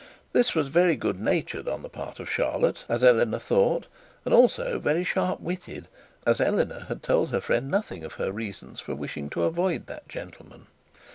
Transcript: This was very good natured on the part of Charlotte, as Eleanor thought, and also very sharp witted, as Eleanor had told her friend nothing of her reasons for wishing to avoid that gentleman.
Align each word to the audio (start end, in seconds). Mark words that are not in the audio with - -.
This 0.33 0.55
was 0.55 0.69
very 0.69 0.95
good 0.95 1.19
natured 1.19 1.67
on 1.67 1.83
the 1.83 1.87
part 1.87 2.19
of 2.19 2.27
Charlotte, 2.27 2.85
as 2.89 3.03
Eleanor 3.03 3.37
thought, 3.37 3.85
and 4.25 4.33
also 4.33 4.79
very 4.79 5.03
sharp 5.03 5.39
witted, 5.41 5.87
as 6.25 6.41
Eleanor 6.41 6.85
had 6.87 7.03
told 7.03 7.29
her 7.29 7.39
friend 7.39 7.69
nothing 7.69 8.03
of 8.03 8.13
her 8.13 8.31
reasons 8.31 8.79
for 8.81 8.95
wishing 8.95 9.29
to 9.29 9.43
avoid 9.43 9.85
that 9.85 10.09
gentleman. 10.09 10.65